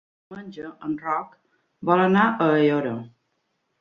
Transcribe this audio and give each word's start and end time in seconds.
Diumenge 0.29 0.69
en 0.87 0.95
Roc 1.03 1.37
vol 1.91 2.03
anar 2.07 2.25
a 2.31 2.49
Aiora. 2.57 2.95